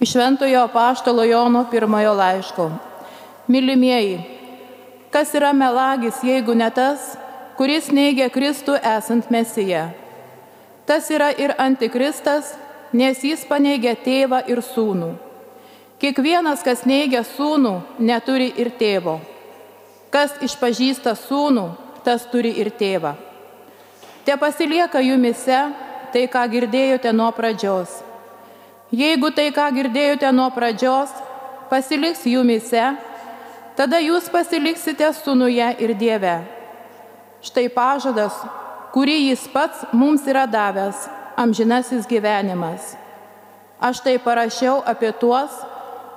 [0.00, 2.70] Iš Šventojo Paštalo Jono pirmojo laiško.
[3.46, 4.20] Mylimieji,
[5.10, 7.18] kas yra melagis, jeigu ne tas,
[7.56, 9.90] kuris neigia Kristų esant Mesija?
[10.88, 12.54] Tas yra ir antikristas,
[12.96, 15.12] nes jis paneigia tėvą ir sūnų.
[16.00, 19.20] Kiekvienas, kas neigia sūnų, neturi ir tėvo.
[20.10, 21.66] Kas išpažįsta sūnų,
[22.04, 23.18] tas turi ir tėvą.
[24.24, 25.66] Te pasilieka jumise
[26.12, 28.09] tai, ką girdėjote nuo pradžios.
[28.90, 31.12] Jeigu tai, ką girdėjote nuo pradžios,
[31.70, 32.88] pasiliks jumise,
[33.78, 36.40] tada jūs pasiliksite sūnuje ir Dieve.
[37.46, 38.34] Štai pažadas,
[38.90, 41.06] kurį jis pats mums yra davęs-
[41.42, 42.96] amžinasis gyvenimas.
[43.80, 45.50] Aš tai parašiau apie tuos,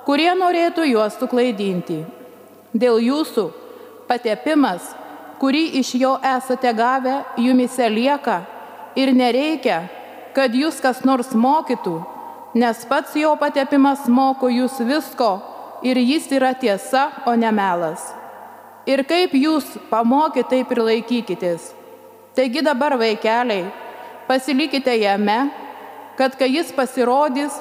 [0.06, 2.04] kurie norėtų juos suklaidinti.
[2.74, 3.54] Dėl jūsų
[4.08, 4.96] patepimas,
[5.40, 8.42] kurį iš jo esate gavę, jumise lieka
[8.96, 9.90] ir nereikia,
[10.34, 12.13] kad jūs kas nors mokytų
[12.54, 15.32] nes pats jo patepimas moko jūs visko
[15.84, 18.14] ir jis yra tiesa, o ne melas.
[18.86, 21.72] Ir kaip jūs pamokė, taip ir laikykitės.
[22.36, 23.68] Taigi dabar vaikeliai,
[24.28, 25.38] pasilikite jame,
[26.18, 27.56] kad kai jis pasirodys,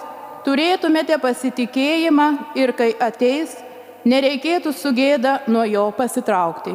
[0.46, 3.54] turėtumėte pasitikėjimą ir kai ateis,
[4.04, 6.74] nereikėtų sugėda nuo jo pasitraukti.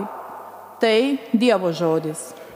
[0.79, 0.99] Tai
[1.33, 2.46] Dievo žodis.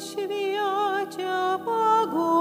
[0.00, 2.37] świecie Bogu.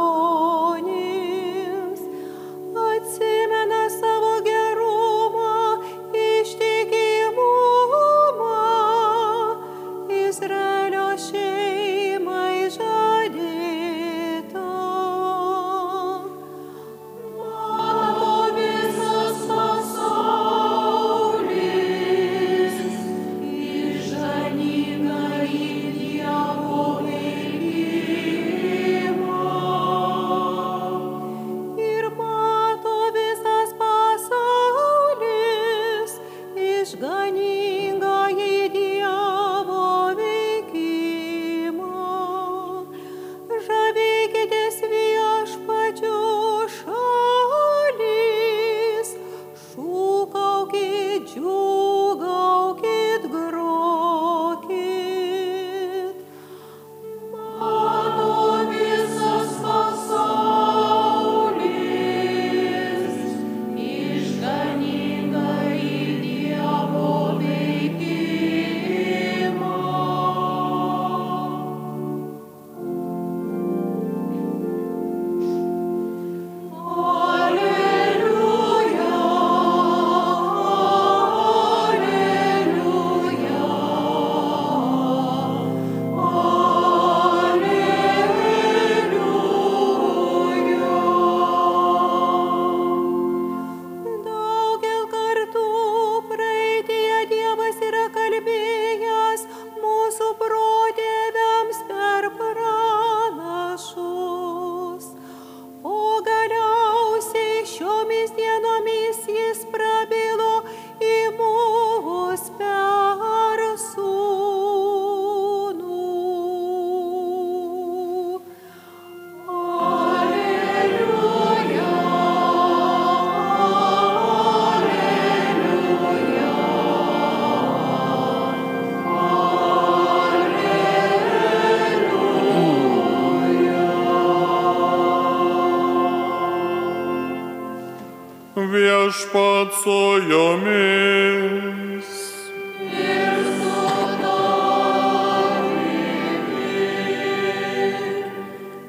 [139.08, 142.08] Viešpat su jumis.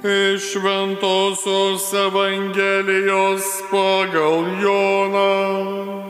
[0.02, 6.08] Iš Šventosios Evangelijos pagal Joną.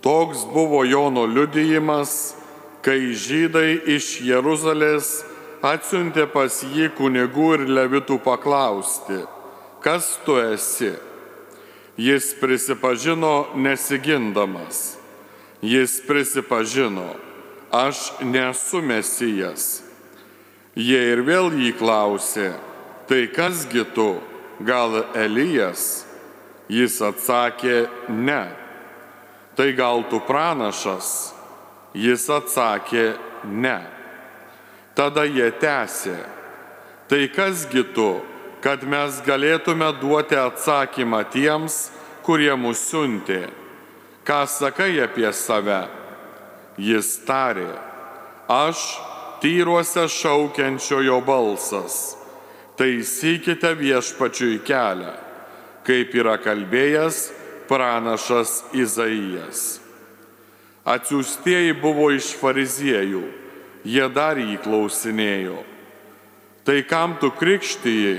[0.00, 2.37] Toks buvo Jono liudijimas,
[2.88, 5.18] kai žydai iš Jeruzalės
[5.60, 9.18] atsiuntė pas jį kunigų ir levitų paklausti,
[9.84, 10.94] kas tu esi.
[12.00, 14.96] Jis prisipažino nesigindamas.
[15.60, 17.10] Jis prisipažino,
[17.74, 19.82] aš nesu mesijas.
[20.72, 22.54] Jie ir vėl jį klausė,
[23.04, 24.14] tai kasgi tu,
[24.64, 26.06] gal Elijas?
[26.72, 28.44] Jis atsakė, ne.
[29.58, 31.36] Tai gal tu pranašas?
[31.96, 33.14] Jis atsakė,
[33.44, 33.78] ne.
[34.98, 36.16] Tada jie tęsė,
[37.08, 38.18] tai kasgi tu,
[38.60, 41.88] kad mes galėtume duoti atsakymą tiems,
[42.26, 43.46] kurie mus siuntė.
[44.26, 45.86] Ką sakai apie save?
[46.78, 47.70] Jis tarė,
[48.50, 48.82] aš
[49.40, 52.18] tyruose šaukiančiojo balsas.
[52.78, 55.16] Taisykite viešpačiui kelią,
[55.86, 57.24] kaip yra kalbėjęs
[57.70, 59.87] pranašas Izaijas.
[60.88, 63.20] Atsiųstieji buvo iš fariziejų,
[63.84, 65.58] jie dar jį klausinėjo.
[66.64, 68.14] Tai kam tu krikštyji,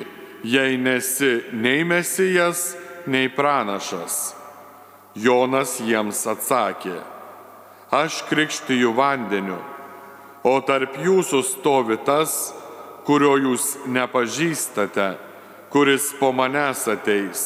[0.45, 2.75] jei nesi nei mesijas,
[3.09, 4.35] nei pranašas?
[5.17, 6.99] Jonas jiems atsakė,
[7.89, 9.57] aš krikštyju vandeniu,
[10.45, 12.53] o tarp jūsų stovi tas,
[13.09, 15.09] kurio jūs nepažįstate,
[15.73, 17.43] kuris po manęs ateis.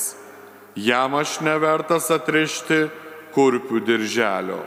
[0.75, 2.89] Jam aš nevertas atrišti
[3.33, 4.63] kurpių dirželio.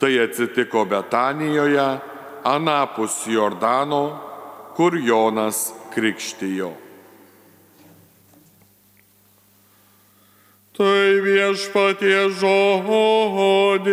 [0.00, 1.98] Tai atsitiko Betanijoje,
[2.44, 4.18] anapus Jordano,
[4.76, 6.70] kur Jonas krikštijo.
[10.72, 13.90] Tai viešpatie žodis.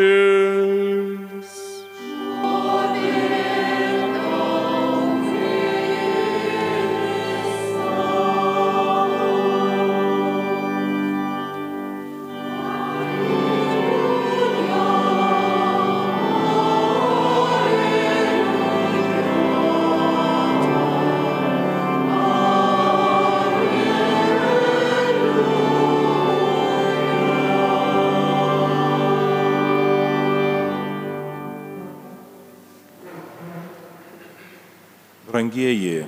[35.38, 36.02] Brangieji,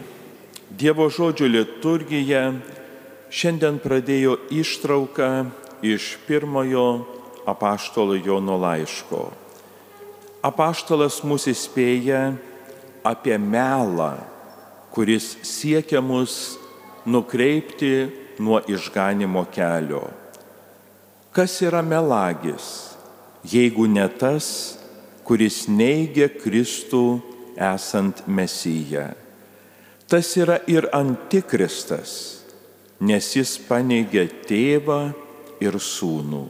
[0.74, 2.48] Dievo žodžio liturgija
[3.30, 5.28] šiandien pradėjo ištrauką
[5.86, 6.86] iš pirmojo
[7.46, 9.28] apaštalo Jono laiško.
[10.42, 12.24] Apaštalas mus įspėja
[13.06, 14.16] apie melą,
[14.98, 16.58] kuris siekia mus
[17.06, 18.10] nukreipti
[18.42, 20.08] nuo išganimo kelio.
[21.30, 22.98] Kas yra melagis,
[23.46, 24.80] jeigu ne tas,
[25.22, 29.12] kuris neigia Kristų esant Mesiją.
[30.10, 32.42] Tas yra ir antikristas,
[33.00, 35.12] nes jis paneigia tėvą
[35.62, 36.48] ir sūnų.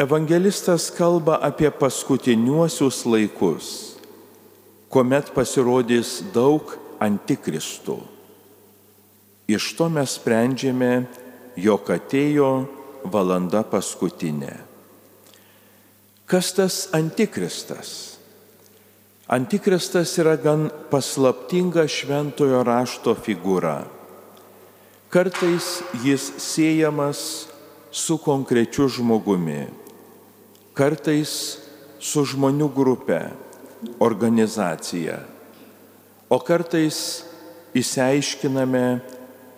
[0.00, 3.68] Evangelistas kalba apie paskutiniuosius laikus,
[4.88, 8.00] kuomet pasirodys daug antikristų.
[9.52, 11.04] Iš to mes sprendžiame,
[11.60, 12.52] jog atėjo
[13.12, 14.54] valanda paskutinė.
[16.24, 18.11] Kas tas antikristas?
[19.30, 23.84] Antikristas yra gan paslaptinga šventojo rašto figūra.
[25.12, 27.46] Kartais jis siejamas
[27.92, 29.68] su konkrečiu žmogumi,
[30.74, 31.58] kartais
[32.00, 33.20] su žmonių grupe,
[34.00, 35.20] organizacija,
[36.32, 37.22] o kartais
[37.76, 38.86] įsiaiškiname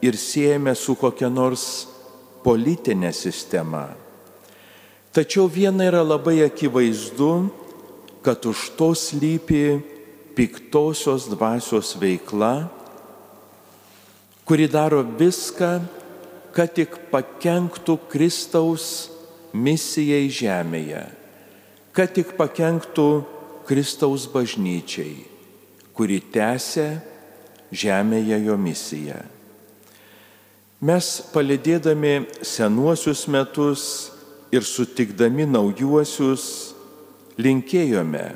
[0.04, 1.86] ir siejame su kokia nors
[2.44, 3.88] politinė sistema.
[5.14, 7.30] Tačiau viena yra labai akivaizdu,
[8.24, 9.84] kad už to slypi
[10.32, 12.72] piktosios dvasios veikla,
[14.48, 15.84] kuri daro viską,
[16.54, 19.10] kad tik pakenktų Kristaus
[19.52, 21.04] misijai žemėje,
[21.92, 23.08] kad tik pakenktų
[23.68, 25.24] Kristaus bažnyčiai,
[25.94, 26.98] kuri tęsia
[27.74, 29.20] žemėje jo misiją.
[30.84, 33.84] Mes palidėdami senuosius metus
[34.52, 36.73] ir sutikdami naujuosius,
[37.40, 38.26] linkėjome,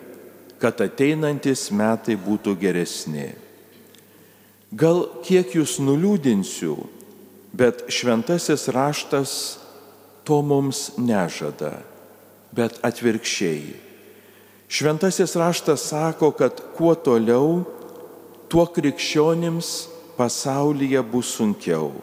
[0.58, 3.30] kad ateinantis metai būtų geresni.
[4.74, 6.74] Gal kiek jūs nuliūdinsiu,
[7.56, 9.32] bet šventasis raštas
[10.28, 11.78] to mums nežada,
[12.52, 13.78] bet atvirkščiai.
[14.68, 17.62] Šventasis raštas sako, kad kuo toliau,
[18.52, 19.88] tuo krikščionims
[20.18, 21.94] pasaulyje bus sunkiau,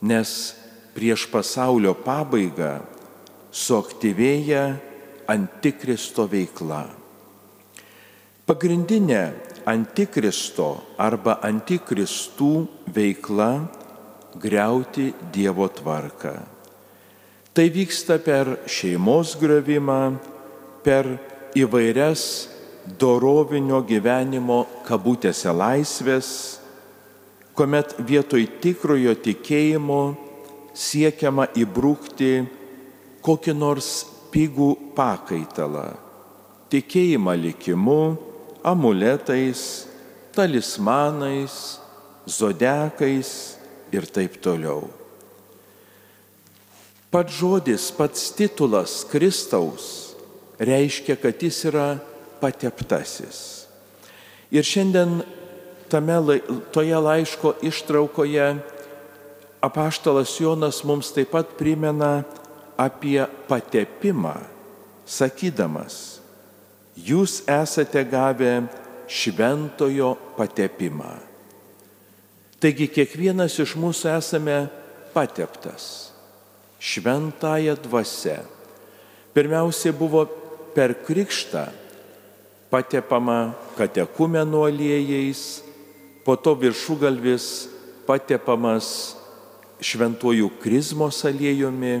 [0.00, 0.30] nes
[0.96, 2.78] prieš pasaulio pabaigą
[3.52, 4.78] suaktyvėja
[5.28, 6.84] antikristo veikla.
[8.46, 9.22] Pagrindinė
[9.66, 10.68] antikristo
[11.02, 13.50] arba antikristų veikla-
[14.44, 16.34] greuti Dievo tvarką.
[17.52, 20.18] Tai vyksta per šeimos griovimą,
[20.84, 21.18] per
[21.56, 22.48] įvairias
[22.98, 26.60] dorovinio gyvenimo kabutėse laisvės,
[27.56, 30.02] kuomet vietoj tikrojo tikėjimo
[30.76, 32.46] siekiama įbrūkti
[33.24, 35.96] kokį nors pigų pakaitalą-
[36.72, 38.16] tikėjimą likimu,
[38.64, 39.86] amuletais,
[40.34, 41.78] talismanais,
[42.26, 43.56] zodekais
[43.92, 44.90] ir taip toliau.
[47.10, 50.14] Pats žodis, pats titulas Kristaus
[50.58, 52.00] reiškia, kad jis yra
[52.42, 53.66] pateptasis.
[54.50, 55.22] Ir šiandien
[55.88, 56.40] tame,
[56.74, 58.48] toje laiško ištraukoje
[59.60, 62.24] apaštalas Jonas mums taip pat primena
[62.76, 64.36] apie patepimą,
[65.06, 66.20] sakydamas,
[66.96, 68.66] jūs esate gavę
[69.08, 71.14] šventojo patepimą.
[72.60, 74.58] Taigi kiekvienas iš mūsų esame
[75.14, 76.12] pateptas
[76.80, 78.40] šventąją dvasę.
[79.34, 80.24] Pirmiausia buvo
[80.76, 81.66] per krikštą
[82.72, 85.62] patepama katekumenų aliejais,
[86.24, 87.68] po to viršugalvis
[88.08, 89.16] patepamas
[89.80, 92.00] šventuoju krizmos aliejumi,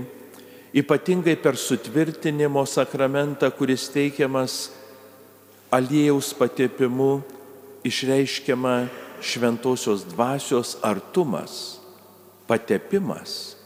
[0.76, 4.68] ypatingai per sutvirtinimo sakramentą, kuris teikiamas
[5.72, 7.22] aliejaus patepimu,
[7.86, 8.76] išreiškiama
[9.24, 11.80] šventosios dvasios artumas,
[12.46, 13.56] patepimas.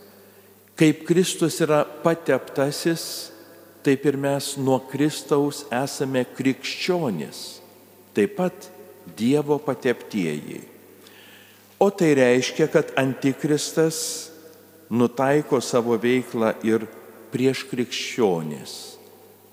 [0.79, 3.33] Kaip Kristus yra pateptasis,
[3.83, 7.61] taip ir mes nuo Kristaus esame krikščionis,
[8.15, 8.71] taip pat
[9.17, 10.61] Dievo pateptieji.
[11.81, 14.29] O tai reiškia, kad antikristas
[14.93, 16.85] nutaiko savo veiklą ir
[17.33, 18.73] prieš krikščionis,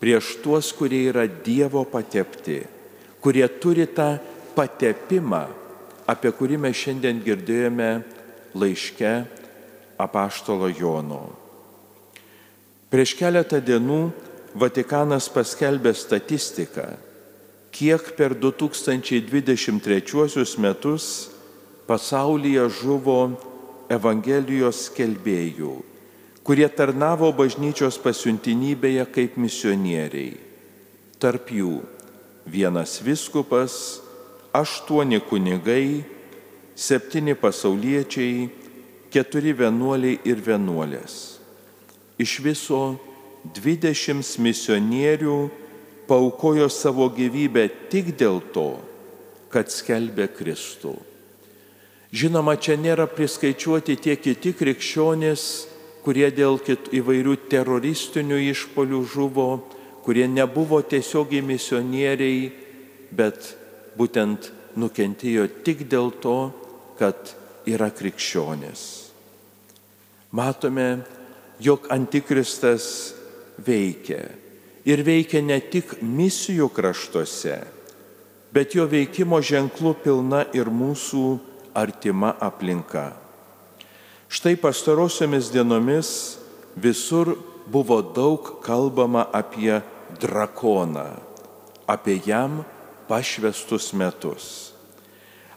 [0.01, 2.61] prieš tuos, kurie yra Dievo patepti,
[3.21, 4.17] kurie turi tą
[4.57, 5.45] patepimą,
[6.07, 7.91] apie kurį mes šiandien girdėjome
[8.57, 9.13] laiške
[10.01, 11.25] apaštalo Jono.
[12.87, 14.11] Prieš keletą dienų
[14.57, 16.97] Vatikanas paskelbė statistiką,
[17.75, 21.29] kiek per 2023 metus
[21.85, 23.37] pasaulyje žuvo
[23.91, 25.75] Evangelijos skelbėjų,
[26.47, 30.37] kurie tarnavo bažnyčios pasiuntinybėje kaip misionieriai.
[31.19, 31.81] Tarp jų
[32.47, 33.99] vienas viskupas,
[34.55, 36.05] aštuoni kunigai,
[36.71, 38.47] septyni pasauliečiai,
[39.11, 41.37] keturi vienuoliai ir vienuolės.
[42.15, 42.81] Iš viso
[43.43, 45.37] 20 misionierių
[46.07, 48.69] paukojo savo gyvybę tik dėl to,
[49.51, 50.95] kad skelbė Kristų.
[52.15, 55.43] Žinoma, čia nėra priskaičiuoti tie kiti krikščionys,
[56.07, 56.55] kurie dėl
[56.95, 59.47] įvairių teroristinių išpolių žuvo,
[60.05, 62.45] kurie nebuvo tiesiogiai misionieriai,
[63.11, 63.49] bet
[63.99, 64.47] būtent
[64.79, 66.37] nukentėjo tik dėl to,
[66.95, 67.35] kad
[67.67, 68.85] yra krikščionis.
[70.31, 71.03] Matome,
[71.59, 72.87] jog antikristas
[73.59, 74.23] veikia.
[74.87, 77.59] Ir veikia ne tik misijų kraštuose,
[78.55, 81.27] bet jo veikimo ženklų pilna ir mūsų
[81.75, 83.26] artima aplinka.
[84.27, 86.37] Štai pastarosiomis dienomis
[86.75, 89.79] visur buvo daug kalbama apie
[90.19, 91.15] drakoną,
[91.87, 92.63] apie jam
[93.07, 94.73] pašvestus metus.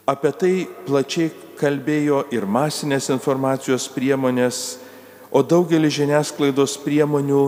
[0.07, 0.53] Apie tai
[0.87, 4.79] plačiai kalbėjo ir masinės informacijos priemonės,
[5.31, 7.43] o daugelis žiniasklaidos priemonių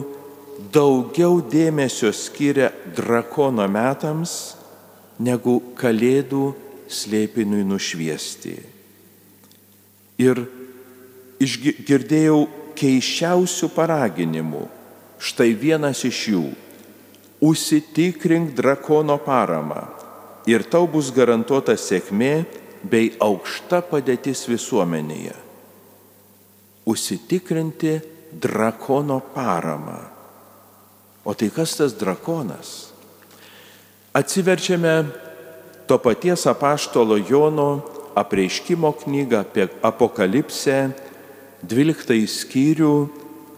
[0.72, 4.54] daugiau dėmesio skiria drakono metams
[5.24, 6.52] negu kalėdų
[6.88, 8.56] slėpiniui nušviesti.
[10.22, 10.44] Ir
[11.44, 12.40] išgirdėjau
[12.80, 14.66] keiščiausių paraginimų.
[15.24, 16.46] Štai vienas iš jų-
[17.50, 19.88] užsitikrink drakono paramą
[20.48, 22.46] ir tau bus garantuota sėkmė
[22.84, 25.44] bei aukšta padėtis visuomenėje
[26.86, 30.00] užsitikrinti drakono paramą.
[31.26, 32.92] O tai kas tas drakonas?
[34.14, 35.06] Atsiverčiame
[35.88, 37.82] to paties apaštalo Jono
[38.16, 40.92] apreiškimo knygą apie apokalipsę,
[41.64, 42.96] 12 skyrių,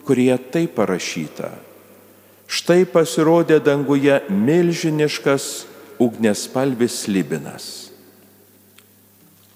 [0.06, 1.50] kurie tai parašyta.
[2.46, 5.66] Štai pasirodė danguje milžiniškas
[5.98, 7.90] ugnespalvis libinas.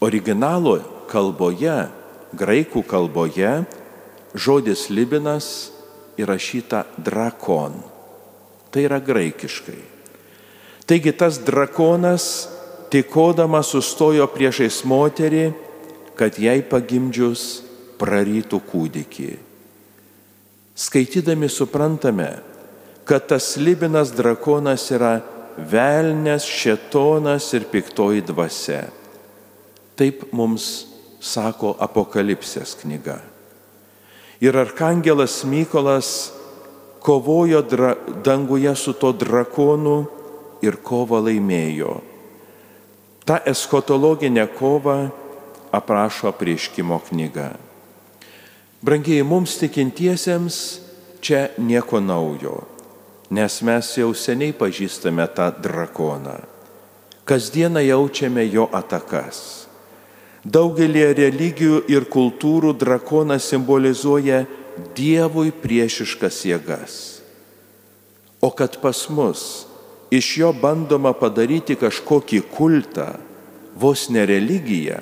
[0.01, 0.79] Originalo
[1.11, 1.91] kalboje
[2.33, 3.51] graikų kalboje
[4.33, 5.69] žodis libinas
[6.17, 7.77] įrašyta drakon.
[8.73, 9.81] Tai yra graikiškai.
[10.89, 12.49] Taigi tas drakonas
[12.89, 15.51] tikodamas sustojo priešais moterį,
[16.17, 17.68] kad jai pagimdžius
[17.99, 19.31] prarytų kūdikį.
[20.79, 22.29] Skaitydami suprantame,
[23.03, 25.19] kad tas libinas drakonas yra
[25.59, 28.85] velnės, šetonas ir piktoji dvasia.
[29.99, 30.87] Taip mums
[31.19, 33.19] sako Apokalipsės knyga.
[34.39, 36.31] Ir arkangelas Mykolas
[37.03, 40.05] kovojo dra, danguje su to drakonu
[40.63, 41.97] ir kovą laimėjo.
[43.27, 45.09] Ta eskatologinė kova
[45.75, 47.51] aprašo prieškimo knyga.
[48.79, 50.57] Brangiai mums tikintiesiems
[51.19, 52.61] čia nieko naujo,
[53.35, 56.37] nes mes jau seniai pažįstame tą drakoną.
[57.27, 59.67] Kasdieną jaučiame jo atakas.
[60.47, 64.45] Daugelį religijų ir kultūrų drakonas simbolizuoja
[64.95, 66.93] Dievui priešiškas jėgas.
[68.39, 69.65] O kad pas mus
[70.07, 73.09] iš jo bandoma padaryti kažkokį kultą,
[73.75, 75.01] vos ne religiją,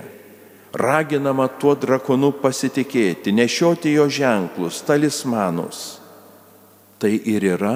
[0.77, 5.99] raginama tuo drakonu pasitikėti, nešioti jo ženklus, talismanus.
[7.01, 7.75] Tai ir yra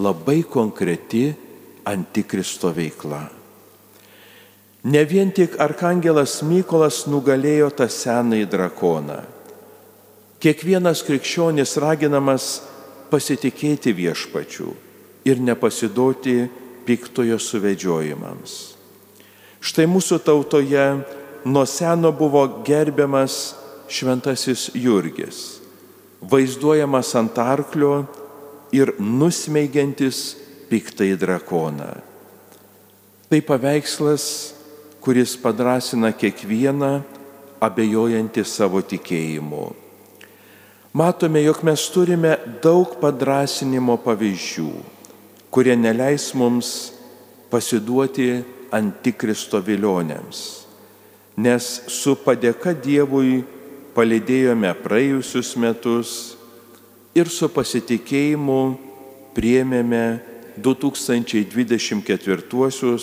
[0.00, 1.28] labai konkreti
[1.88, 3.22] antikristo veikla.
[4.84, 9.18] Ne vien tik arkangelas Mykolas nugalėjo tą senąjį drakoną.
[10.40, 12.46] Kiekvienas krikščionis raginamas
[13.12, 14.70] pasitikėti viešpačių
[15.28, 16.36] ir nepasiduoti
[16.88, 18.54] piktojo suvedžiojimams.
[19.60, 20.84] Štai mūsų tautoje
[21.44, 23.54] nuo seno buvo gerbiamas
[23.90, 25.60] šventasis Jurgis,
[26.20, 28.04] vaizduojamas ant arklio
[28.72, 30.36] ir nusmeigiantis
[30.70, 31.90] piktai drakoną.
[33.30, 34.24] Tai paveikslas
[35.00, 37.00] kuris padrasina kiekvieną
[37.64, 39.70] abejojantį savo tikėjimu.
[40.96, 44.70] Matome, jog mes turime daug padrasinimo pavyzdžių,
[45.54, 46.90] kurie neleis mums
[47.52, 48.42] pasiduoti
[48.74, 50.40] antikristo vilionėms,
[51.40, 53.40] nes su padėka Dievui
[53.96, 56.36] palidėjome praėjusius metus
[57.16, 58.76] ir su pasitikėjimu
[59.34, 60.20] priemėme
[60.60, 63.00] 2024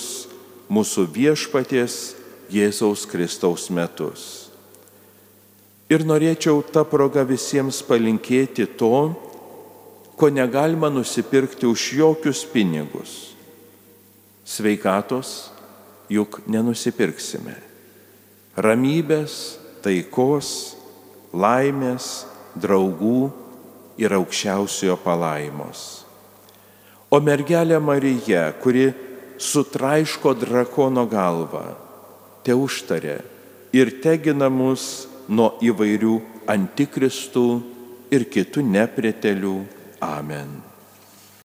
[0.67, 2.15] mūsų viešpaties
[2.53, 4.51] Jėzaus Kristaus metus.
[5.87, 9.15] Ir norėčiau tą progą visiems palinkėti to,
[10.19, 13.11] ko negalima nusipirkti už jokius pinigus.
[14.47, 15.51] Sveikatos
[16.11, 17.66] juk nenusipirksime.
[18.57, 19.33] Ramybės,
[19.85, 20.49] taikos,
[21.29, 22.25] laimės,
[22.57, 23.29] draugų
[24.01, 25.83] ir aukščiausiojo palaimos.
[27.13, 28.89] O mergelė Marija, kuri
[29.37, 31.67] sutraiško drakono galvą,
[32.41, 33.19] te užtarė
[33.77, 36.15] ir tegina mus nuo įvairių
[36.49, 37.45] antikristų
[38.09, 39.57] ir kitų nepritelių.
[40.01, 40.66] Amen.